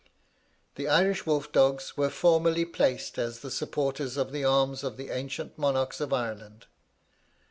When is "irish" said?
0.87-1.27